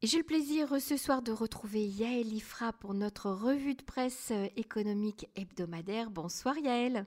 [0.00, 4.30] J'ai le plaisir euh, ce soir de retrouver Yaël Ifra pour notre revue de presse
[4.30, 6.10] euh, économique hebdomadaire.
[6.10, 7.04] Bonsoir Yaël.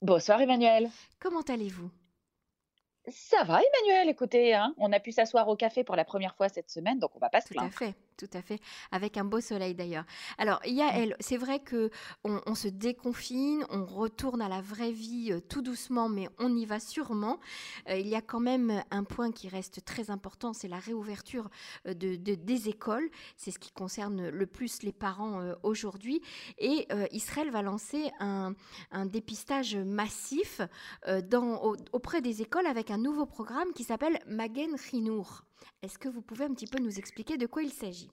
[0.00, 0.90] Bonsoir Emmanuel.
[1.18, 1.90] Comment allez-vous?
[3.08, 6.48] Ça va Emmanuel, écoutez, hein, on a pu s'asseoir au café pour la première fois
[6.48, 8.60] cette semaine, donc on va pas se Tout à fait tout à fait,
[8.90, 10.04] avec un beau soleil d'ailleurs.
[10.36, 11.90] Alors, il y a elle, c'est vrai que
[12.24, 16.66] on, se déconfine, on retourne à la vraie vie euh, tout doucement, mais on y
[16.66, 17.38] va sûrement.
[17.88, 21.48] Euh, il y a quand même un point qui reste très important, c'est la réouverture
[21.86, 23.08] euh, de, des écoles.
[23.36, 26.20] C'est ce qui concerne le plus les parents aujourd'hui.
[26.58, 28.54] Et Israël va lancer un,
[29.06, 30.60] dépistage massif
[31.24, 35.47] dans, auprès des écoles avec un nouveau programme qui s'appelle Magen Chinour.
[35.82, 38.10] Est-ce que vous pouvez un petit peu nous expliquer de quoi il s'agit?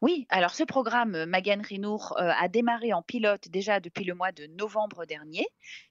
[0.00, 4.14] Oui, alors ce programme euh, Magan Rinour euh, a démarré en pilote déjà depuis le
[4.14, 5.46] mois de novembre dernier.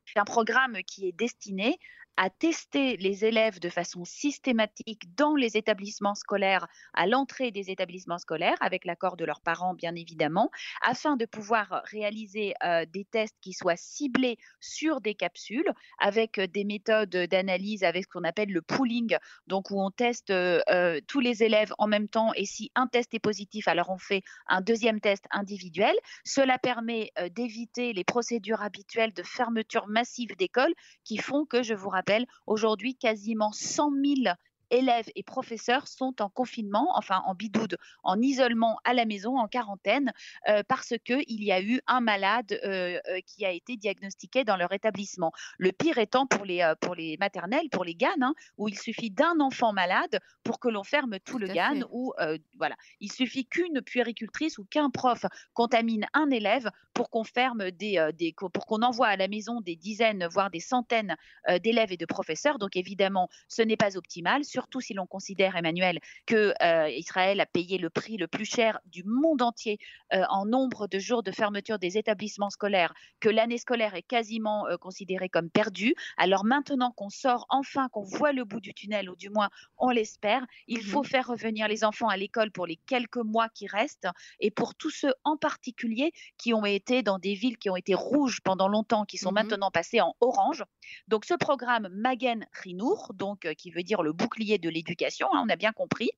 [0.06, 1.78] C'est un programme qui est destiné
[2.18, 8.18] à tester les élèves de façon systématique dans les établissements scolaires, à l'entrée des établissements
[8.18, 10.50] scolaires, avec l'accord de leurs parents, bien évidemment,
[10.82, 16.64] afin de pouvoir réaliser euh, des tests qui soient ciblés sur des capsules, avec des
[16.64, 19.16] méthodes d'analyse, avec ce qu'on appelle le pooling,
[19.46, 22.88] donc où on teste euh, euh, tous les élèves en même temps, et si un
[22.88, 25.96] test est positif, alors on fait un deuxième test individuel.
[26.26, 31.90] Cela permet d'éviter les procédures habituelles de fermeture massive d'écoles qui font que, je vous
[31.90, 32.06] rappelle,
[32.45, 33.91] aujourd'hui quasiment 100
[34.23, 34.36] 000
[34.70, 39.48] élèves et professeurs sont en confinement, enfin en bidoude, en isolement à la maison, en
[39.48, 40.12] quarantaine,
[40.48, 44.58] euh, parce qu'il y a eu un malade euh, euh, qui a été diagnostiqué dans
[44.58, 45.32] leur établissement.
[45.58, 49.12] Le pire étant pour les, pour les maternelles, pour les GAN, hein, où il suffit
[49.12, 52.14] d'un enfant malade pour que l'on ferme tout, le GAN, ou
[52.58, 58.09] voilà, il suffit qu'une puéricultrice ou qu'un prof contamine un élève pour qu'on ferme des,
[58.18, 61.16] des, pour qu'on envoie à la maison des dizaines, voire des centaines
[61.64, 62.58] d'élèves et de professeurs.
[62.58, 67.45] Donc évidemment, ce n'est pas optimal surtout si l'on considère, Emmanuel, que euh, Israël a
[67.45, 69.77] payé le prix le plus cher du monde entier
[70.16, 74.66] euh, en nombre de jours de fermeture des établissements scolaires, que l'année scolaire est quasiment
[74.66, 75.94] euh, considérée comme perdue.
[76.17, 79.91] Alors maintenant qu'on sort enfin, qu'on voit le bout du tunnel, ou du moins on
[79.91, 83.67] l'espère, il faut mmh faire revenir les enfants à l'école pour les quelques mois qui
[83.67, 84.07] restent
[84.40, 87.94] et pour tous ceux en particulier qui ont été dans des villes qui ont été
[87.94, 90.63] rouges pendant longtemps, qui sont mmh maintenant passées en orange.
[91.07, 95.50] Donc ce programme Magen Rinour, donc qui veut dire le bouclier de l'éducation, hein, on
[95.50, 96.09] a bien compris,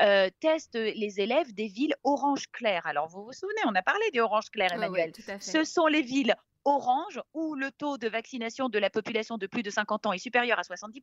[0.00, 2.86] euh, teste les élèves des villes orange clair.
[2.86, 5.12] Alors, vous vous souvenez, on a parlé des orange clair, ah Emmanuel.
[5.40, 6.34] Ce sont les villes
[6.64, 10.18] orange où le taux de vaccination de la population de plus de 50 ans est
[10.18, 11.02] supérieur à 70%.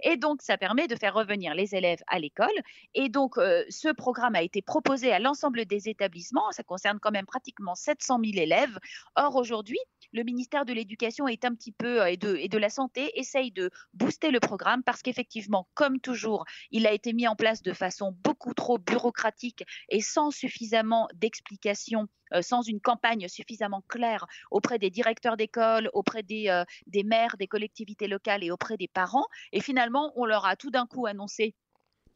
[0.00, 2.48] Et donc, ça permet de faire revenir les élèves à l'école.
[2.94, 6.50] Et donc, euh, ce programme a été proposé à l'ensemble des établissements.
[6.52, 8.78] Ça concerne quand même pratiquement 700 000 élèves.
[9.16, 9.78] Or, aujourd'hui,
[10.12, 15.02] le ministère de l'Éducation euh, et de, la Santé essaye de booster le programme parce
[15.02, 20.00] qu'effectivement, comme toujours, il a été mis en place de façon beaucoup trop bureaucratique et
[20.00, 26.64] sans suffisamment d'explications euh, sans une campagne suffisamment claire auprès des directeurs d'école, auprès euh,
[26.86, 29.26] des maires, des collectivités locales et auprès des parents.
[29.52, 31.54] Et finalement, on leur a tout d'un coup annoncé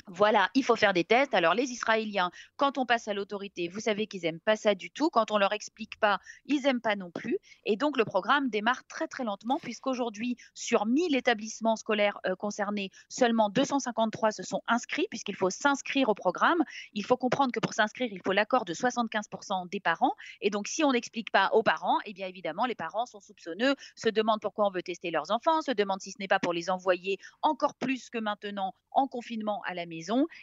[0.09, 1.35] voilà, il faut faire des tests.
[1.35, 4.89] Alors les Israéliens, quand on passe à l'autorité, vous savez qu'ils n'aiment pas ça du
[4.89, 5.11] tout.
[5.11, 7.39] Quand on leur explique pas, ils n'aiment pas non plus.
[7.65, 12.91] Et donc le programme démarre très très lentement puisqu'aujourd'hui, sur 1000 établissements scolaires euh, concernés,
[13.09, 16.63] seulement 253 se sont inscrits puisqu'il faut s'inscrire au programme.
[16.93, 20.15] Il faut comprendre que pour s'inscrire, il faut l'accord de 75% des parents.
[20.41, 23.75] Et donc si on n'explique pas aux parents, eh bien évidemment, les parents sont soupçonneux,
[23.97, 26.53] se demandent pourquoi on veut tester leurs enfants, se demandent si ce n'est pas pour
[26.53, 29.96] les envoyer encore plus que maintenant en confinement à la maison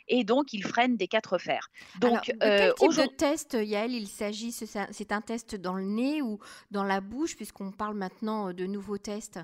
[0.08, 1.70] et donc ils freinent des quatre fers.
[2.00, 4.52] Donc, de quel euh, type de test, Yael, il s'agit?
[4.52, 6.40] C'est un test dans le nez ou
[6.72, 9.40] dans la bouche, puisqu'on parle maintenant euh, de nouveaux tests?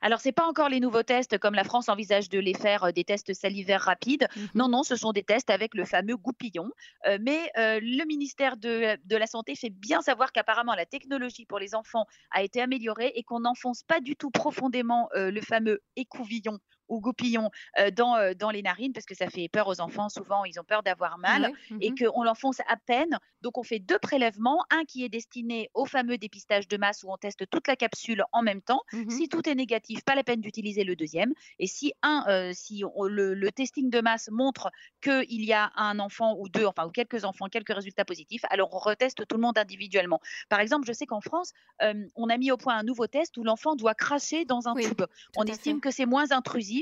[0.00, 2.84] Alors, ce n'est pas encore les nouveaux tests comme la France envisage de les faire,
[2.84, 4.26] euh, des tests salivaires rapides.
[4.34, 6.70] Mmh non, non, ce sont des tests avec le fameux goupillon.
[7.20, 12.06] mais le ministère de, la Santé fait bien savoir qu'apparemment la technologie pour les enfants
[12.32, 16.58] a été améliorée et qu'on n'enfonce pas du tout profondément le fameux écouvillon
[16.88, 17.50] ou goupillon
[17.94, 20.08] dans, dans les narines parce que ça fait peur aux enfants.
[20.08, 23.18] Souvent, ils ont peur d'avoir mal et mmh qu'on l'enfonce à peine.
[23.42, 24.64] Donc, on fait deux prélèvements.
[24.70, 28.24] Un qui est destiné au fameux dépistage de masse où on teste toute la capsule
[28.32, 28.82] en même temps.
[28.92, 31.32] Mmh si tout est négatif, pas la peine d'utiliser le deuxième.
[31.58, 34.70] Et si, un, euh, si le, testing de masse montre
[35.00, 38.74] qu'il y a un enfant ou deux, enfin, ou quelques enfants, quelques résultats positifs, alors
[38.74, 40.20] on reteste tout le monde individuellement.
[40.48, 43.44] Par exemple, je sais qu'en France, on a mis au point un nouveau test où
[43.44, 45.02] l'enfant doit cracher dans un tube.
[45.36, 46.75] On estime que c'est moins intrusif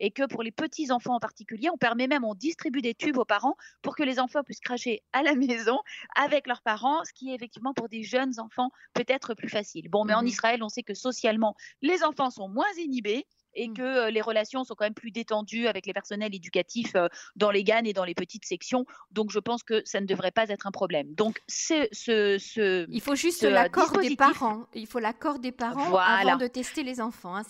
[0.00, 3.18] et que pour les petits enfants en particulier, on permet même, on distribue des tubes
[3.18, 5.78] aux parents pour que les enfants puissent cracher à la maison
[6.16, 9.88] avec leurs parents, ce qui est effectivement pour des jeunes enfants peut-être plus facile.
[9.88, 13.26] Bon, mais en mmh Israël, on sait que socialement, les enfants sont moins inhibés
[13.58, 13.74] et mmh.
[13.74, 16.94] que les relations sont quand même plus détendues avec les personnels éducatifs
[17.36, 18.86] dans les GAN et dans les petites sections.
[19.10, 21.12] Donc je pense que ça ne devrait pas être un problème.
[21.14, 24.66] Donc ce, ce, il faut juste l'accord des parents.
[24.74, 27.36] Il faut l'accord des parents avant de tester les enfants.
[27.36, 27.42] Hein.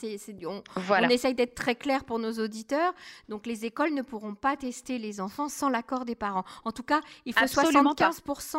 [0.44, 2.94] on, on essaye d'être très clair pour nos auditeurs.
[3.28, 6.44] Donc les écoles ne pourront pas tester les enfants sans l'accord des parents.
[6.64, 8.56] En tout cas, il faut 75%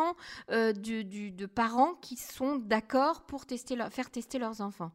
[0.50, 4.92] euh, de parents qui sont d'accord pour tester faire tester leurs enfants.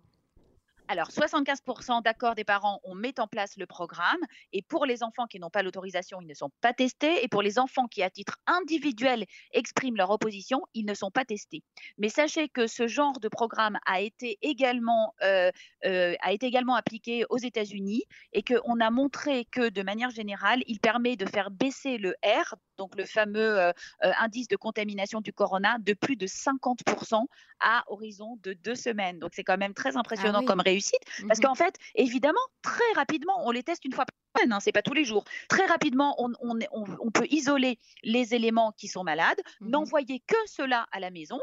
[0.87, 4.19] Alors, 75% d'accord des parents, on met en place le programme.
[4.53, 7.23] Et pour les enfants qui n'ont pas l'autorisation, ils ne sont pas testés.
[7.23, 11.25] Et pour les enfants qui, à titre individuel, expriment leur opposition, ils ne sont pas
[11.25, 11.63] testés.
[11.97, 15.51] Mais sachez que ce genre de programme a été également, euh,
[15.85, 18.03] euh, a été également appliqué aux États-Unis
[18.33, 22.55] et qu'on a montré que, de manière générale, il permet de faire baisser le R,
[22.77, 23.71] donc le fameux euh,
[24.01, 27.25] indice de contamination du corona, de plus de 50%
[27.59, 29.17] à horizon de deux semaines.
[29.17, 31.01] Donc, c'est quand même très impressionnant ah comme résultat réussite.
[31.27, 34.59] Parce mmh qu'en fait, évidemment, très rapidement, on les teste une fois par semaine, hein,
[34.59, 35.23] c'est pas tous les jours.
[35.49, 40.35] Très rapidement, on, on, on, peut isoler les éléments qui sont malades, mmh n'envoyer que
[40.45, 41.39] cela à la maison.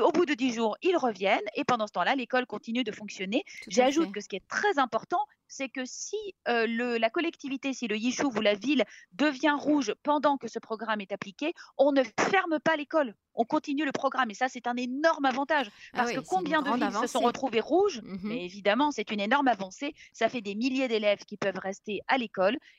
[0.00, 3.44] Au bout de 10 jours, ils reviennent et pendant ce temps-là, l'école continue de fonctionner.
[3.68, 6.16] J'ajoute que ce qui est très important, c'est que si
[6.48, 10.58] euh, le, la collectivité, si le Yishuv ou la ville devient rouge pendant que ce
[10.58, 13.14] programme est appliqué, on ne ferme pas l'école.
[13.34, 15.70] On continue le programme et ça, c'est un énorme avantage.
[15.92, 18.00] Ah parce que combien de villes se sont retrouvées rouges?
[18.22, 19.94] Mais évidemment, c'est une énorme avancée.
[20.12, 22.33] Ça fait des milliers d'élèves qui peuvent rester à l'école.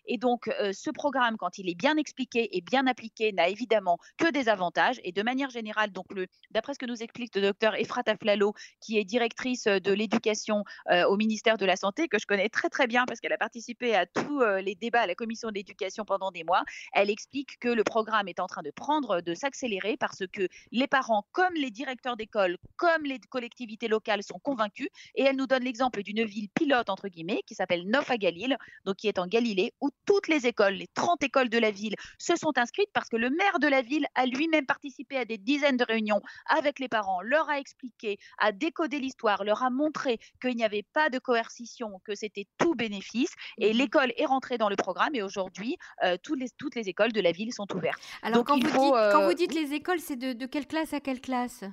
[0.07, 3.97] Et donc, euh, ce programme, quand il est bien expliqué et bien appliqué, n'a évidemment
[4.17, 4.99] que des avantages.
[5.03, 6.05] Et de manière générale, donc,
[6.51, 11.05] d'après ce que nous explique le docteur Efrata Flalo, qui est directrice de l'éducation euh,
[11.05, 13.95] au ministère de la Santé, que je connais très très bien parce qu'elle a participé
[13.95, 16.63] à tous euh, les débats à la commission de l'éducation pendant des mois.
[16.93, 20.87] Elle explique que le programme est en train de prendre, de s'accélérer parce que les
[20.87, 24.87] parents, comme les directeurs d'école, comme les collectivités locales sont convaincus.
[25.15, 28.97] Et elle nous donne l'exemple d'une ville pilote, entre guillemets, qui s'appelle Nof Galil, donc
[28.97, 29.44] qui est en Galilée,
[29.81, 33.17] où toutes les écoles, les 30 écoles de la ville, se sont inscrites parce que
[33.17, 36.87] le maire de la ville a lui-même participé à des dizaines de réunions avec les
[36.87, 41.19] parents, leur a expliqué, a décodé l'histoire, leur a montré qu'il n'y avait pas de
[41.19, 43.33] coercition, que c'était tout bénéfice.
[43.57, 46.87] Et mmh l'école est rentrée dans le programme et aujourd'hui, euh, toutes, les, toutes les
[46.87, 48.01] écoles de la ville sont ouvertes.
[48.21, 48.73] Alors, quand, vous dites,
[49.11, 51.65] quand, vous dites, les écoles, c'est de, quelle classe à quelle classe?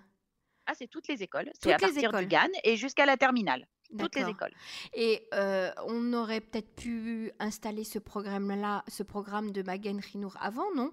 [0.67, 1.51] Ah, c'est toutes les écoles.
[1.61, 3.67] C'est à partir du GAN et jusqu'à la terminale.
[3.99, 4.53] Toutes les écoles.
[4.95, 10.73] Et euh, on aurait peut-être pu installer ce programme-là, ce programme de Magen Rinour avant,
[10.75, 10.93] non?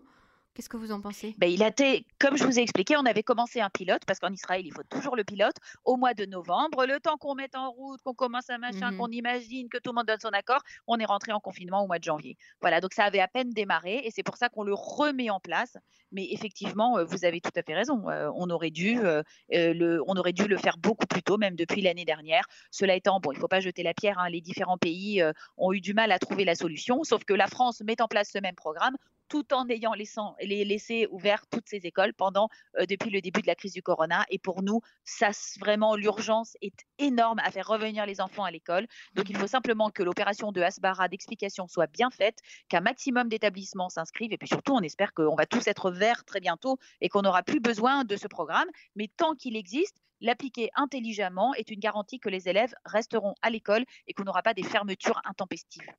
[0.60, 1.36] Qu'est-ce que vous en pensez?
[1.38, 4.20] Ben, il a été, Comme je vous ai expliqué, on avait commencé un pilote, parce
[4.20, 6.86] qu'en Israël, il faut toujours le pilote, au mois de novembre.
[6.86, 9.92] Le temps qu'on mette en route, qu'on commence un machin, mmh qu'on imagine, que tout
[9.92, 12.36] le monde donne son accord, on est rentré en confinement au mois de janvier.
[12.60, 15.40] Voilà, donc ça avait à peine démarré, et c'est pour ça qu'on le remet en
[15.40, 15.78] place.
[16.12, 18.10] Mais effectivement, euh, vous avez tout à fait raison.
[18.10, 21.56] Euh, on, aurait dû, euh, le, on aurait dû le faire beaucoup plus tôt, même
[21.56, 22.44] depuis l'année dernière.
[22.70, 24.20] Cela étant, bon, il ne faut pas jeter la pierre.
[24.20, 25.24] Hein, les différents pays
[25.56, 28.30] ont eu du mal à trouver la solution, sauf que la France met en place
[28.34, 28.98] ce même programme
[29.30, 32.50] tout en ayant laissé, laissé ouvertes toutes ces écoles pendant
[32.80, 34.26] euh, depuis le début de la crise du corona.
[34.30, 35.30] Et pour nous, ça
[35.60, 38.88] vraiment l'urgence est énorme à faire revenir les enfants à l'école.
[39.14, 43.90] Donc il faut simplement que l'opération de Asbara d'explication soit bien faite, qu'un maximum d'établissements
[43.90, 47.22] s'inscrivent et puis surtout on espère qu'on va tous être verts très bientôt et qu'on
[47.22, 48.68] n'aura plus besoin de ce programme.
[48.96, 53.86] Mais tant qu'il existe, l'appliquer intelligemment est une garantie que les élèves resteront à l'école
[54.08, 55.90] et qu'on n'aura pas des fermetures intempestives.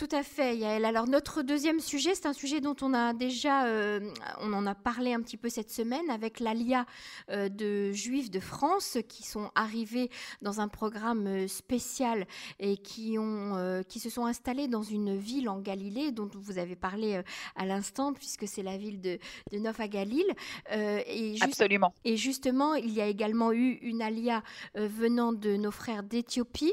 [0.00, 0.86] Tout à fait, Yael.
[0.86, 4.00] Alors notre deuxième sujet, c'est un sujet dont on a déjà, euh,
[4.40, 6.86] on en a parlé un petit peu cette semaine avec l'ALIA
[7.28, 10.08] euh, de Juifs de France qui sont arrivés
[10.40, 12.26] dans un programme euh, spécial
[12.60, 16.76] et qui ont, qui se sont installés dans une ville en Galilée dont vous avez
[16.76, 17.20] parlé
[17.54, 19.18] à l'instant puisque c'est la ville de,
[19.52, 20.24] de Neuf à Galil.
[20.70, 21.92] et Absolument.
[22.06, 24.42] Et justement, il y a également eu une ALIA
[24.76, 26.72] venant de nos frères d'Éthiopie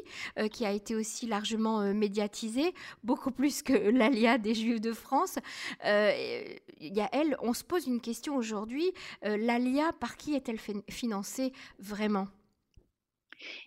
[0.53, 5.37] qui a été aussi largement médiatisée beaucoup plus que l'ALIA des Juifs de France.
[5.85, 6.11] Euh,
[6.79, 8.91] il y a elle, on se pose une question aujourd'hui.
[9.25, 10.59] Euh, L'ALIA, par qui est-elle
[10.89, 12.27] financée vraiment?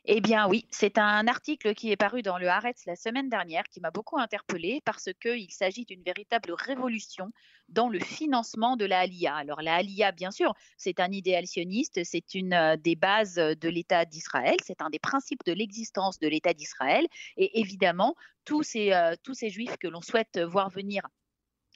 [0.04, 3.64] Eh bien oui, c'est un article qui est paru dans le Haaretz la semaine dernière
[3.64, 7.32] qui m'a beaucoup interpellée parce qu'il s'agit d'une véritable révolution
[7.68, 9.36] dans le financement de la Aliyah.
[9.36, 13.68] Alors la Aliyah, bien sûr, c'est un idéal sioniste, c'est une euh, des bases de
[13.68, 18.92] l'État d'Israël, c'est un des principes de l'existence de l'État d'Israël et évidemment tous ces,
[18.92, 21.02] euh, tous ces juifs que l'on souhaite voir venir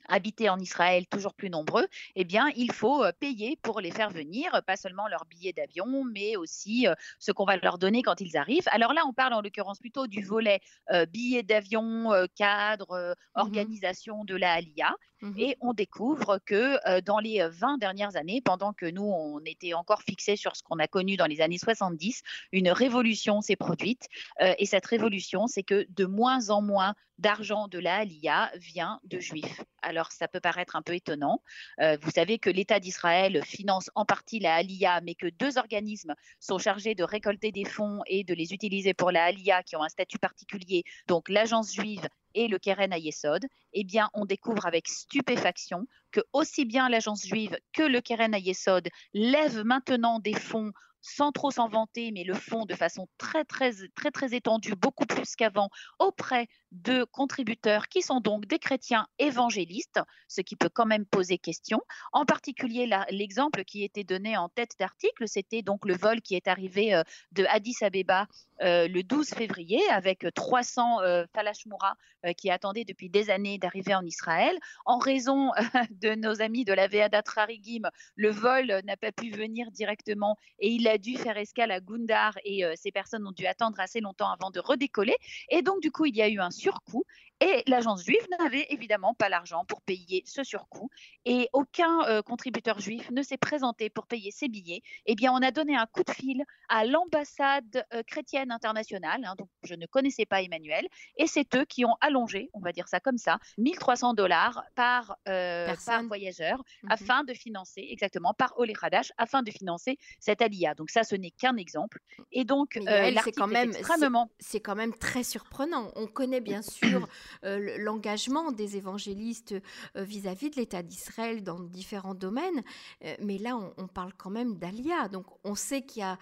[0.09, 4.11] habiter en Israël toujours plus nombreux, eh bien, il faut euh, payer pour les faire
[4.11, 8.21] venir, pas seulement leurs billets d'avion, mais aussi euh, ce qu'on va leur donner quand
[8.21, 8.69] ils arrivent.
[8.73, 10.61] Alors là, on parle en l'occurrence plutôt du volet
[10.93, 14.95] euh, billets d'avion, cadre, mmh organisation de la Aliyah.
[15.25, 19.73] Mmh et on découvre que dans les 20 dernières années, pendant que nous, on était
[19.73, 24.09] encore fixés sur ce qu'on a connu dans les années 70, une révolution s'est produite.
[24.41, 29.19] et cette révolution, c'est que de moins en moins d'argent de la Aliyah vient de
[29.19, 29.63] juifs.
[29.83, 31.41] Alors ça peut paraître un peu étonnant.
[31.79, 36.59] vous savez que l'État d'Israël finance en partie la Aliyah, mais que deux organismes sont
[36.59, 39.89] chargés de récolter des fonds et de les utiliser pour la Aliyah qui ont un
[39.89, 45.87] statut particulier, donc l'agence juive et le Keren Ayesod, eh bien, on découvre avec stupéfaction
[46.11, 50.73] que aussi bien l'agence juive que le Keren Ayesod lèvent maintenant des fonds
[51.05, 55.05] sans trop s'en vanter, mais le font de façon très, très, très, très étendue, beaucoup
[55.05, 60.87] plus qu'avant, auprès de contributeurs qui sont donc des chrétiens évangélistes, ce qui peut quand
[60.87, 61.81] même poser question.
[62.13, 66.49] En particulier, l'exemple qui était donné en tête d'article, c'était donc le vol qui est
[66.49, 67.03] arrivé euh,
[67.33, 68.27] de Addis Abeba
[68.63, 71.97] euh, le 12 février avec 300 euh, Falashmoura
[72.39, 74.57] qui attendaient depuis des années d'arriver en Israël.
[74.87, 75.51] En raison
[75.91, 77.83] de nos amis de la Veada Trarigim,
[78.17, 82.33] le vol n'a pas pu venir directement et il a dû faire escale à Gundar
[82.47, 85.17] et ces personnes ont dû attendre assez longtemps avant de redécoller.
[85.51, 87.05] Et donc, du coup, il y a eu un surcoût.
[87.45, 90.89] Et l'agence juive n'avait évidemment pas l'argent pour payer ce surcoût.
[91.27, 94.81] Et aucun euh, contributeur juif ne s'est présenté pour payer ses billets.
[95.05, 99.23] Eh bien, on a donné un coup de fil à l'ambassade euh, chrétienne internationale.
[99.27, 100.89] Hein, donc, je ne connaissais pas Emmanuel.
[101.19, 105.19] Et c'est eux qui ont allongé, on va dire ça comme ça, 1300 dollars par,
[105.29, 110.41] euh, par voyageur mmh afin de financer, exactement, par Olé Hadash, afin de financer cette
[110.41, 110.75] alia.
[110.75, 111.99] Donc, ça, ce n'est qu'un exemple.
[112.33, 114.31] Et donc, c'est quand même extrêmement.
[114.39, 115.91] C'est quand même très surprenant.
[115.97, 117.09] On connaît bien sûr
[117.43, 119.55] l'engagement des évangélistes
[119.97, 122.63] euh, vis-à-vis de l'État d'Israël dans différents domaines,
[123.05, 126.19] euh, mais là on, parle quand même d'Alia, donc on sait qu'il y a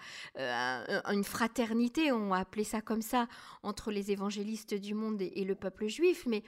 [1.11, 3.27] une fraternité, on va appeler ça comme ça,
[3.63, 6.43] entre les évangélistes du monde et, le peuple juif, mais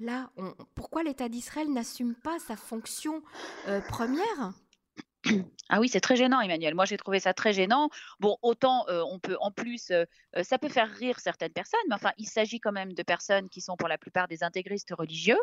[0.00, 0.30] là,
[0.74, 3.22] pourquoi l'État d'Israël n'assume pas sa fonction
[3.88, 4.52] première?
[5.68, 6.74] Ah oui, c'est très gênant, Emmanuel.
[6.74, 7.88] Moi, j'ai trouvé ça très gênant.
[8.20, 10.04] Bon, autant euh, on peut, en plus, euh,
[10.36, 13.48] euh, ça peut faire rire certaines personnes, mais enfin, il s'agit quand même de personnes
[13.48, 15.38] qui sont pour la plupart des intégristes religieux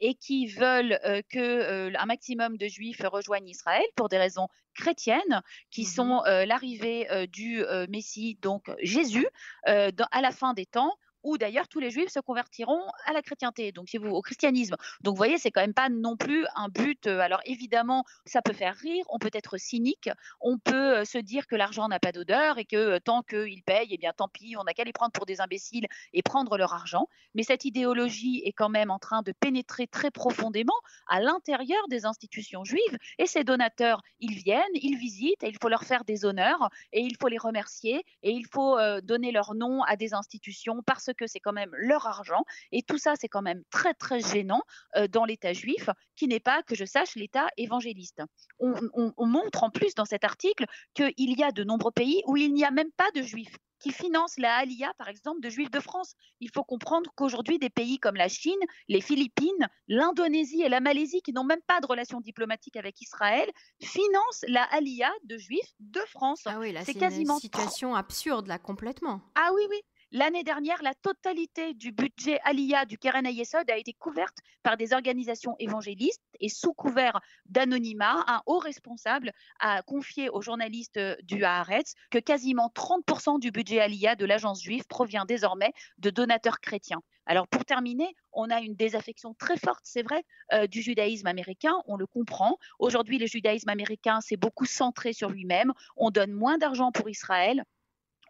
[0.00, 0.98] et qui veulent
[1.30, 7.26] que un maximum de juifs rejoignent Israël pour des raisons chrétiennes, qui mmh sont l'arrivée
[7.28, 9.26] du Messie, donc Jésus,
[9.64, 10.92] à la fin des temps
[11.24, 14.76] où d'ailleurs tous les juifs se convertiront à la chrétienté, donc si vous au christianisme.
[15.00, 17.06] Donc vous voyez, c'est quand même pas non plus un but.
[17.06, 21.18] Euh, alors évidemment, ça peut faire rire, on peut être cynique, on peut euh, se
[21.18, 24.28] dire que l'argent n'a pas d'odeur et que euh, tant qu'ils payent, eh bien tant
[24.28, 27.08] pis, on n'a qu'à les prendre pour des imbéciles et prendre leur argent.
[27.34, 30.74] Mais cette idéologie est quand même en train de pénétrer très profondément
[31.08, 35.68] à l'intérieur des institutions juives et ces donateurs, ils viennent, ils visitent et il faut
[35.68, 39.82] leur faire des honneurs et il faut les remercier et il faut donner leur nom
[39.82, 42.44] à des institutions parce que c'est quand même leur argent.
[42.72, 44.62] Et tout ça, c'est quand même très, très gênant
[44.96, 48.22] euh, dans l'État juif, qui n'est pas, que je sache, l'État évangéliste.
[48.58, 52.52] On, montre en plus dans cet article qu'il y a de nombreux pays où il
[52.54, 55.78] n'y a même pas de juifs qui financent la Aliyah, par exemple, de Juifs de
[55.78, 56.14] France.
[56.40, 61.20] Il faut comprendre qu'aujourd'hui, des pays comme la Chine, les Philippines, l'Indonésie et la Malaisie,
[61.20, 63.46] qui n'ont même pas de relations diplomatiques avec Israël,
[63.82, 66.40] financent la Aliyah de Juifs de France.
[66.46, 69.20] Ah oui, c'est quasiment une situation absurde, là, complètement.
[69.34, 69.82] Ah oui, oui.
[70.12, 74.92] L'année dernière, la totalité du budget Aliyah du Keren Ayesod a été couverte par des
[74.92, 81.94] organisations évangélistes et sous couvert d'anonymat, un haut responsable a confié aux journalistes du Haaretz
[82.10, 87.02] que quasiment 30% du budget Aliyah de l'agence juive provient désormais de donateurs chrétiens.
[87.26, 91.74] Alors pour terminer, on a une désaffection très forte, c'est vrai, euh, du judaïsme américain,
[91.86, 92.58] on le comprend.
[92.78, 97.64] Aujourd'hui, le judaïsme américain s'est beaucoup centré sur lui-même, on donne moins d'argent pour Israël,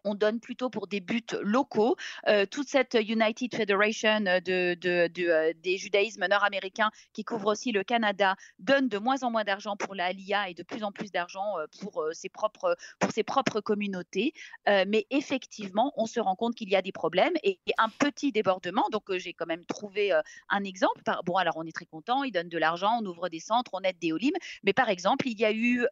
[0.05, 1.95] on donne plutôt pour des buts locaux.
[2.27, 8.35] Euh, toute cette United Federation de, euh, des judaïsmes nord-américains qui couvre aussi le Canada
[8.59, 11.65] donne de moins en moins d'argent pour la et de plus en plus d'argent euh,
[11.81, 14.33] pour, ses propres, pour ses propres communautés.
[14.67, 18.87] mais effectivement, on se rend compte qu'il y a des problèmes et, un petit débordement.
[18.91, 20.11] Donc, j'ai quand même trouvé
[20.49, 21.01] un exemple.
[21.25, 23.81] Bon, alors on est très content, ils donnent de l'argent, on ouvre des centres, on
[23.81, 24.33] aide des Olim.
[24.63, 25.85] Mais par exemple, il y a eu,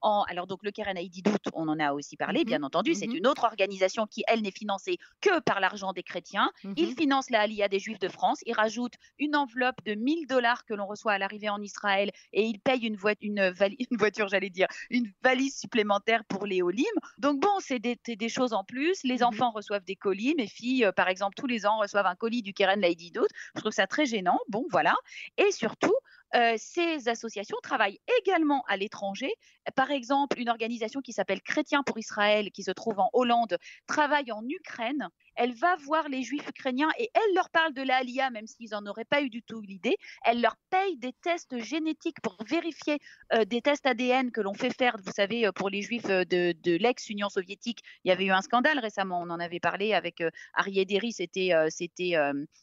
[0.00, 3.06] en, alors donc le Keren Haïdidout, on en a aussi parlé, mmh bien entendu, c'est
[3.06, 6.50] mmh une autre organisation qui, elle, n'est financée que par l'argent des chrétiens.
[6.64, 8.40] Mmh il finance la Aliyah des Juifs de France.
[8.46, 12.44] Il rajoute une enveloppe de 1000 dollars que l'on reçoit à l'arrivée en Israël et
[12.44, 13.54] il paye une, une,
[13.90, 16.84] une voiture, j'allais dire, une valise supplémentaire pour les Olim.
[17.18, 19.02] Donc bon, c'est des, des, choses en plus.
[19.04, 20.34] Les mmh enfants reçoivent des colis.
[20.36, 23.26] Mes filles, euh, par exemple, tous les ans reçoivent un colis du Keren Lady Dout.
[23.54, 24.38] Je trouve ça très gênant.
[24.48, 24.94] Bon, voilà.
[25.38, 25.94] Et surtout,
[26.34, 29.30] euh, ces associations travaillent également à l'étranger
[29.74, 34.32] par exemple, une organisation qui s'appelle Chrétiens pour Israël, qui se trouve en Hollande, travaille
[34.32, 38.46] en Ukraine elle va voir les juifs ukrainiens et elle leur parle de l'Alia, même
[38.46, 39.96] s'ils n'en auraient pas eu du tout l'idée.
[40.24, 42.98] Elle leur paye des tests génétiques pour vérifier
[43.32, 46.24] euh, des tests ADN que l'on fait faire, vous savez, euh, pour les juifs euh,
[46.24, 47.80] de, l'ex-Union soviétique.
[48.04, 51.12] Il y avait eu un scandale récemment, on en avait parlé avec euh, Ari Ederi,
[51.12, 52.14] c'était, c'était,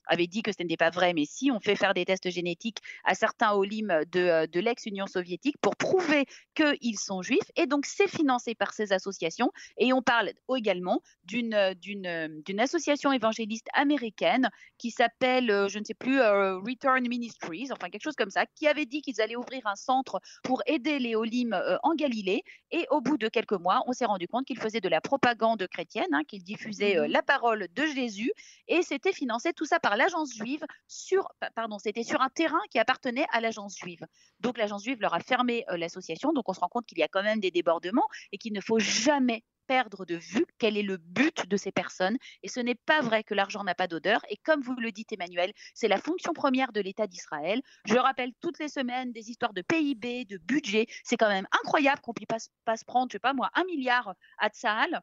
[0.06, 2.80] avait dit que ce n'était pas vrai, mais si on fait faire des tests génétiques
[3.04, 6.26] à certains Olim de, de l'ex-Union soviétique pour prouver
[6.56, 9.52] qu'ils sont juifs, et donc c'est financé par ces associations.
[9.78, 15.84] Et on parle également d'une, d'une, d'une association évangéliste américaine qui s'appelle, euh, je ne
[15.84, 19.36] sais plus, euh, Return Ministries, enfin quelque chose comme ça, qui avait dit qu'ils allaient
[19.36, 22.44] ouvrir un centre pour aider les Olim euh, en Galilée.
[22.72, 25.66] Et au bout de quelques mois, on s'est rendu compte qu'ils faisaient de la propagande
[25.68, 28.32] chrétienne, hein, qu'ils diffusaient mmh la parole de Jésus,
[28.68, 32.78] et c'était financé tout ça par l'agence juive sur, pardon, c'était sur un terrain qui
[32.78, 34.06] appartenait à l'agence juive.
[34.40, 36.32] Donc l'agence juive leur a fermé l'association.
[36.34, 38.62] Donc on se rend compte qu'il y a quand même des débordements et qu'il ne
[38.62, 42.18] faut jamais perdre de vue quel est le but de ces personnes.
[42.42, 44.20] Et ce n'est pas vrai que l'argent n'a pas d'odeur.
[44.30, 47.62] Et comme vous le dites, Emmanuel, c'est la fonction première de l'État d'Israël.
[47.86, 50.88] Je rappelle toutes les semaines des histoires de PIB, de budget.
[51.04, 54.16] C'est quand même incroyable qu'on puisse pas, se prendre, je sais pas moi, un milliard
[54.40, 55.02] à Tsahal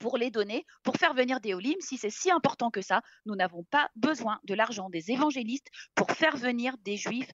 [0.00, 1.76] pour les donner, pour faire venir des Olim.
[1.78, 6.10] Si c'est si important que ça, nous n'avons pas besoin de l'argent des évangélistes pour
[6.10, 7.30] faire venir des Juifs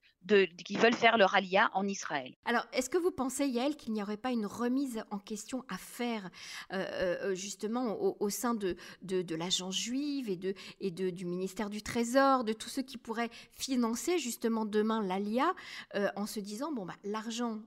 [0.64, 2.35] qui veulent faire leur alia en Israël.
[2.44, 5.78] Alors, est-ce que vous pensez, Yael, qu'il n'y aurait pas une remise en question à
[5.78, 6.30] faire
[6.73, 6.85] euh,
[7.30, 11.82] euh, justement au, sein de, de, l'agence juive et, de, et de, du ministère du
[11.82, 15.54] Trésor, de tous ceux qui pourraient financer justement demain l'alia
[15.94, 17.61] euh, en se disant, bon, bah, l'argent,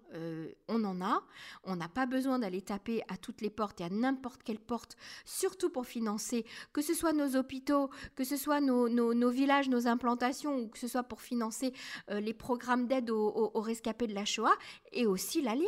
[0.68, 1.24] on en a,
[1.63, 4.88] on n'a pas besoin d'aller taper à toutes les portes et à n'importe quelle porte
[5.25, 10.58] surtout pour financer, que ce soit nos hôpitaux, que ce soit nos, villages, nos implantations,
[10.58, 11.74] ou que ce soit pour financer
[12.10, 14.58] euh, les programmes d'aide aux, aux rescapés de la Shoah,
[14.91, 15.67] et aussi l'ALIA.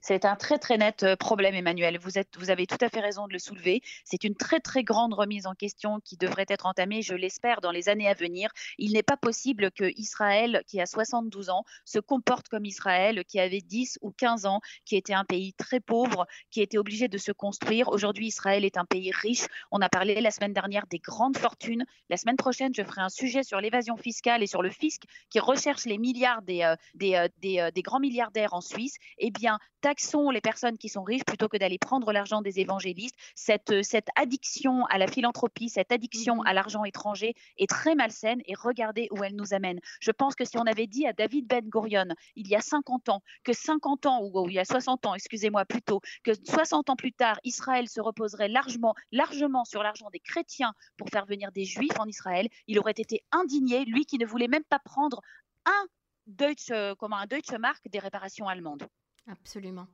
[0.00, 1.98] C'est un très très net euh, problème, Emmanuel.
[1.98, 2.16] Vous,
[2.50, 3.82] avez tout à fait raison de le soulever.
[4.04, 7.70] C'est une très très grande remise en question qui devrait être entamée, je l'espère, dans
[7.70, 8.50] les années à venir.
[8.78, 13.38] Il n'est pas possible que Israël, qui a 72 ans, se comporte comme Israël, qui
[13.38, 17.18] avait 10 ou 15 ans, qui était un pays très pauvre, qui était obligé de
[17.18, 17.88] se construire.
[17.88, 19.44] Aujourd'hui, Israël est un pays riche.
[19.70, 21.84] On a parlé la semaine dernière des grandes fortunes.
[22.08, 25.38] La semaine prochaine, je ferai un sujet sur l'évasion fiscale et sur le fisc qui
[25.38, 28.96] recherche les milliards des, euh, euh, des grands milliardaires en Suisse.
[29.18, 29.49] Eh bien,
[29.80, 33.14] taxons les personnes qui sont riches plutôt que d'aller prendre l'argent des évangélistes.
[33.34, 36.46] Cette, euh, cette addiction à la philanthropie, cette addiction mhm.
[36.46, 39.80] à l'argent étranger est très malsaine et regardez où elle nous amène.
[40.00, 43.08] Je pense que si on avait dit à David Ben Gurion il y a 50
[43.08, 46.96] ans que 50 ans ou, il y a 60 ans, excusez-moi plutôt, que 60 ans
[46.96, 51.64] plus tard, Israël se reposerait largement, largement sur l'argent des chrétiens pour faire venir des
[51.64, 55.20] juifs en Israël, il aurait été indigné, lui qui ne voulait même pas prendre
[55.64, 55.86] un
[56.26, 58.86] Deutsche, comment un Deutsche Mark des réparations allemandes.
[59.26, 59.86] Absolument.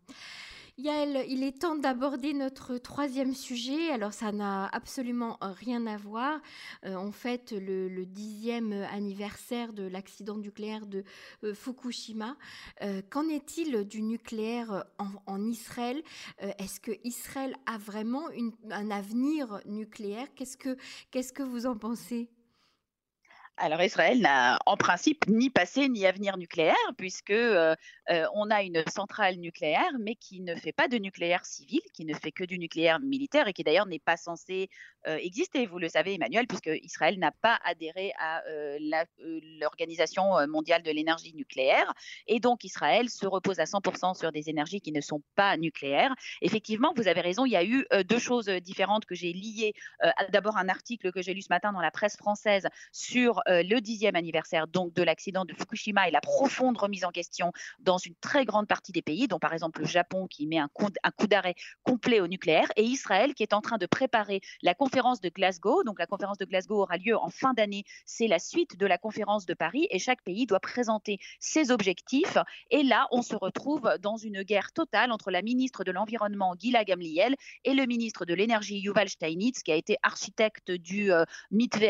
[0.78, 3.90] Yael, il est temps d'aborder notre troisième sujet.
[3.90, 6.38] Alors, ça n'a absolument rien à voir.
[6.84, 11.02] Euh, on fête le, dixième anniversaire de l'accident nucléaire de
[11.44, 12.36] euh, Fukushima.
[12.82, 16.02] Euh, qu'en est-il du nucléaire en, Israël?
[16.38, 18.28] Est-ce que Israël a vraiment
[18.70, 20.26] un avenir nucléaire?
[20.34, 20.76] Qu'est-ce que
[21.10, 22.28] Qu'est-ce que vous en pensez?
[23.58, 27.74] Alors Israël n'a en principe ni passé ni avenir nucléaire puisque euh,
[28.10, 32.04] euh, on a une centrale nucléaire mais qui ne fait pas de nucléaire civil, qui
[32.04, 34.68] ne fait que du nucléaire militaire et qui d'ailleurs n'est pas censé
[35.06, 35.66] euh, exister.
[35.66, 38.42] Vous le savez Emmanuel puisque Israël n'a pas adhéré à
[39.60, 41.92] l'organisation mondiale de l'énergie nucléaire
[42.26, 46.14] et donc Israël se repose à 100% sur des énergies qui ne sont pas nucléaires.
[46.42, 49.74] Effectivement, vous avez raison, il y a eu deux choses différentes que j'ai liées.
[50.30, 53.80] D'abord un article que j'ai lu ce matin dans la presse française sur euh, le
[53.80, 58.14] dixième anniversaire donc de l'accident de Fukushima et la profonde remise en question dans une
[58.20, 60.90] très grande partie des pays, dont par exemple le Japon qui met un coup,
[61.26, 65.28] d'arrêt complet au nucléaire, et Israël qui est en train de préparer la conférence de
[65.28, 65.82] Glasgow.
[65.84, 67.84] Donc la conférence de Glasgow aura lieu en fin d'année.
[68.04, 72.38] C'est la suite de la conférence de Paris et chaque pays doit présenter ses objectifs.
[72.70, 76.84] Et là, on se retrouve dans une guerre totale entre la ministre de l'Environnement Gila
[76.84, 81.24] Gamliel et le ministre de l'Énergie Yuval Steinitz, qui a été architecte du euh,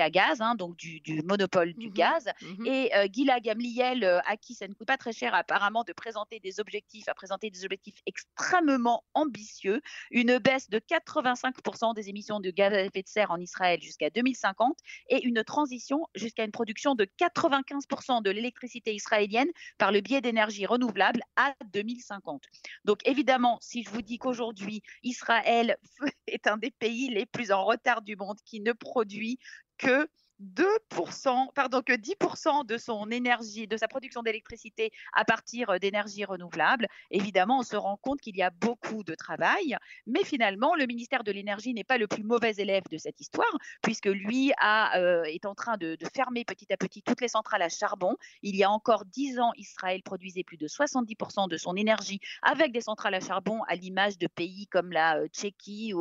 [0.00, 2.28] à gaz, hein, donc du, du monopole du mmh gaz.
[2.42, 5.84] Mmh et euh, Gila Gamliel, euh, à qui ça ne coûte pas très cher apparemment
[5.84, 9.80] de présenter des objectifs, à présenter des objectifs extrêmement ambitieux,
[10.10, 14.10] une baisse de 85% des émissions de gaz à effet de serre en Israël jusqu'à
[14.10, 14.76] 2050
[15.08, 20.66] et une transition jusqu'à une production de 95% de l'électricité israélienne par le biais d'énergie
[20.66, 22.44] renouvelable à 2050.
[22.84, 25.76] Donc évidemment, si je vous dis qu'aujourd'hui, Israël
[26.26, 29.38] est un des pays les plus en retard du monde qui ne produit
[29.78, 30.08] que
[30.42, 36.24] 2%, pardon, que 10% de son énergie, de sa production d'électricité à partir euh, d'énergie
[36.24, 36.86] renouvelable.
[37.10, 41.24] Évidemment, on se rend compte qu'il y a beaucoup de travail, mais finalement, le ministère
[41.24, 45.24] de l'énergie n'est pas le plus mauvais élève de cette histoire, puisque lui a, euh,
[45.24, 48.16] est en train de, fermer petit à petit toutes les centrales à charbon.
[48.42, 52.72] Il y a encore 10 ans, Israël produisait plus de 70% de son énergie avec
[52.72, 55.92] des centrales à charbon, à l'image de pays comme la euh, Tchéquie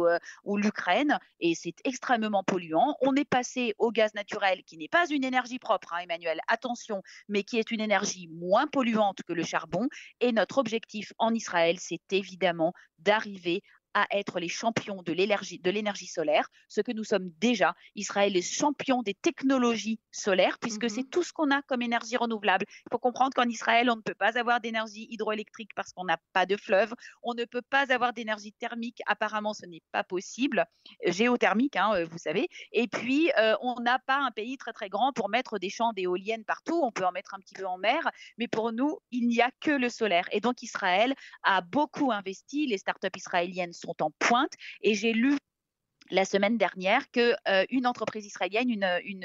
[0.44, 2.96] ou l'Ukraine, et c'est extrêmement polluant.
[3.02, 4.25] On est passé au gaz naturel
[4.66, 8.68] qui n'est pas une énergie propre, hein, Emmanuel, attention, mais qui est une énergie moins
[8.68, 9.88] polluante que le charbon.
[10.20, 13.62] Et notre objectif en Israël, c'est évidemment d'arriver
[13.96, 17.74] à être les champions de l'énergie solaire, ce que nous sommes déjà.
[17.96, 22.18] Israël est champion des technologies solaires, puisque mmh c'est tout ce qu'on a comme énergie
[22.18, 22.66] renouvelable.
[22.70, 26.18] Il faut comprendre qu'en Israël, on ne peut pas avoir d'énergie hydroélectrique parce qu'on n'a
[26.34, 26.94] pas de fleuve.
[27.24, 29.02] On ne peut pas avoir d'énergie thermique.
[29.08, 30.66] Apparemment, ce n'est pas possible.
[31.06, 32.50] Géothermique, hein, euh, vous savez.
[32.74, 35.94] Et puis, euh, on n'a pas un pays très, très grand pour mettre des champs
[35.94, 36.82] d'éoliennes partout.
[36.84, 38.10] On peut en mettre un petit peu en mer.
[38.38, 40.28] Mais pour nous, il n'y a que le solaire.
[40.32, 42.68] Et donc, Israël a beaucoup investi.
[42.68, 44.54] Les startups israéliennes sont en pointe.
[44.82, 45.38] Et j'ai lu
[46.12, 48.68] la semaine dernière que euh, une entreprise israélienne,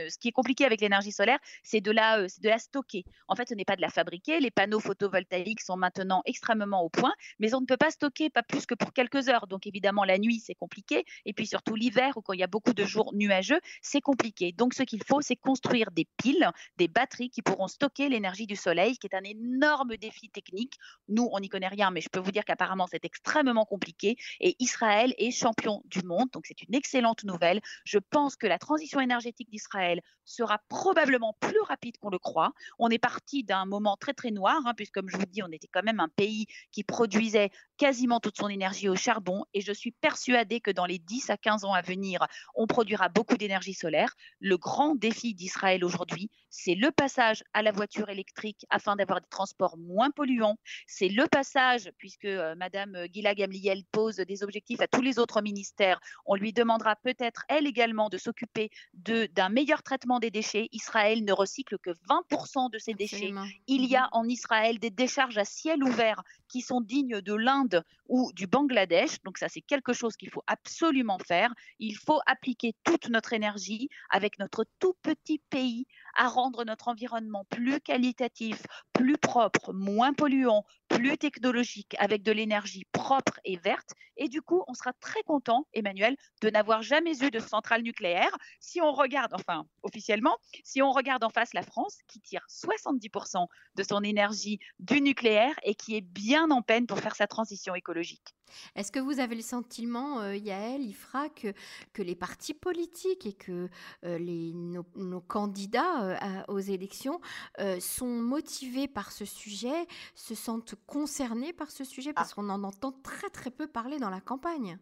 [0.08, 3.04] ce qui est compliqué avec l'énergie solaire, c'est de la, euh, de la stocker.
[3.28, 4.40] En fait, ce n'est pas de la fabriquer.
[4.40, 8.42] Les panneaux photovoltaïques sont maintenant extrêmement au point, mais on ne peut pas stocker pas
[8.42, 9.46] plus que pour quelques heures.
[9.46, 12.48] Donc évidemment, la nuit c'est compliqué, et puis surtout l'hiver ou quand il y a
[12.48, 14.52] beaucoup de jours nuageux, c'est compliqué.
[14.52, 18.56] Donc ce qu'il faut, c'est construire des piles, des batteries qui pourront stocker l'énergie du
[18.56, 20.74] soleil, qui est un énorme défi technique.
[21.08, 24.16] Nous, on n'y connaît rien, mais je peux vous dire qu'apparemment c'est extrêmement compliqué.
[24.40, 27.60] Et Israël est champion du monde, donc c'est une excellente nouvelle.
[27.84, 32.52] Je pense que la transition énergétique d'Israël sera probablement plus rapide qu'on le croit.
[32.78, 35.50] On est parti d'un moment très très noir, hein, puisque comme je vous dis, on
[35.50, 37.50] était quand même un pays qui produisait
[37.80, 41.38] quasiment toute son énergie au charbon, et je suis persuadée que dans les 10 à
[41.38, 44.14] 15 ans à venir, on produira beaucoup d'énergie solaire.
[44.38, 49.28] Le grand défi d'Israël aujourd'hui, c'est le passage à la voiture électrique afin d'avoir des
[49.30, 50.58] transports moins polluants.
[50.86, 55.40] C'est le passage, puisque euh, Madame Gila Gamliel pose des objectifs à tous les autres
[55.40, 60.68] ministères, on lui demandera peut-être elle également de s'occuper d'un meilleur traitement des déchets.
[60.72, 63.32] Israël ne recycle que 20% de ses déchets.
[63.68, 67.69] Il y a en Israël des décharges à ciel ouvert qui sont dignes de l'Inde
[68.08, 69.20] ou du Bangladesh.
[69.22, 71.52] Donc ça, c'est quelque chose qu'il faut absolument faire.
[71.78, 77.44] Il faut appliquer toute notre énergie avec notre tout petit pays à rendre notre environnement
[77.50, 83.92] plus qualitatif, plus propre, moins polluant, plus technologique, avec de l'énergie propre et verte.
[84.16, 88.36] Et du coup, on sera très content, Emmanuel, de n'avoir jamais eu de centrale nucléaire.
[88.58, 93.46] Si on regarde, enfin officiellement, si on regarde en face la France, qui tire 70%
[93.76, 97.59] de son énergie du nucléaire et qui est bien en peine pour faire sa transition
[97.68, 98.34] écologique.
[98.74, 101.52] Est-ce que vous avez le sentiment, euh, Yael, Ifra, que,
[101.92, 103.68] que les partis politiques et que
[104.04, 107.20] euh, les, nos, candidats euh, aux élections
[107.78, 112.12] sont motivés par ce sujet, se sentent concernés par ce sujet?
[112.12, 112.34] Parce ah.
[112.36, 114.78] qu'on en entend très très peu parler dans la campagne.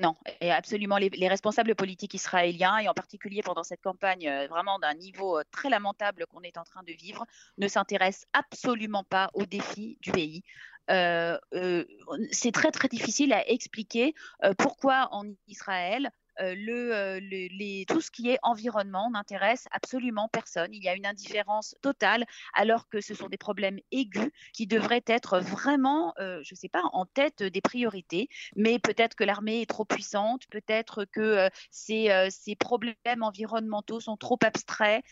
[0.00, 0.96] Non, et absolument.
[0.96, 5.68] Les, les, responsables politiques israéliens, et en particulier pendant cette campagne vraiment d'un niveau très
[5.68, 7.26] lamentable qu'on est en train de vivre,
[7.58, 10.42] ne s'intéressent absolument pas aux défis du pays.
[10.90, 11.84] Euh, euh,
[12.32, 18.30] c'est très très difficile à expliquer euh, pourquoi en Israël euh, euh, tout ce qui
[18.30, 20.72] est environnement n'intéresse absolument personne.
[20.72, 25.04] Il y a une indifférence totale alors que ce sont des problèmes aigus qui devraient
[25.06, 28.28] être vraiment, euh, je ne sais pas, en tête des priorités.
[28.56, 34.38] Mais peut-être que l'armée est trop puissante, peut-être que ces, ces, problèmes environnementaux sont trop
[34.44, 35.02] abstraits.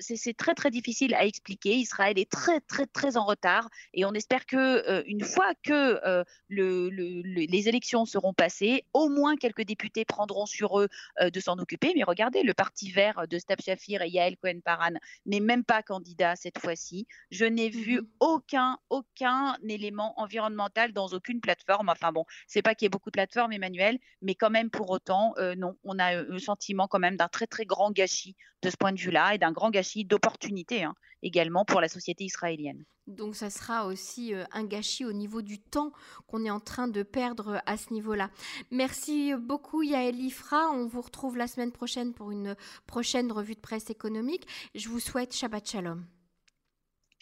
[0.00, 1.74] c'est très très difficile à expliquer.
[1.74, 6.88] Israël est très très très en retard et on espère que une fois que le,
[6.90, 10.88] les élections seront passées, au moins quelques députés prendront sur eux
[11.20, 11.92] euh, de s'en occuper.
[11.94, 14.94] Mais regardez, le parti vert de Stab Shafir et Yael Cohen-Paran
[15.26, 17.06] n'est même pas candidat cette fois-ci.
[17.30, 18.08] Je n'ai vu mhm.
[18.20, 21.88] aucun, aucun élément environnemental dans aucune plateforme.
[21.88, 24.90] Enfin bon, c'est pas qu'il y ait beaucoup de plateformes, Emmanuel, mais quand même pour
[24.90, 28.70] autant, euh, non, on a le sentiment quand même d'un très très grand gâchis de
[28.70, 30.94] ce point de vue-là et d'un grand gâchis d'opportunités hein,
[31.26, 32.84] également pour la société israélienne.
[33.06, 35.92] Donc ça sera aussi euh, un gâchis au niveau du temps
[36.26, 38.30] qu'on est en train de perdre à ce niveau-là.
[38.70, 40.70] Merci beaucoup Yael Ifra.
[40.70, 44.46] On vous retrouve la semaine prochaine pour une prochaine revue de presse économique.
[44.74, 46.04] Je vous souhaite Shabbat Shalom.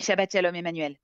[0.00, 0.96] Shabbat Shalom Emmanuel.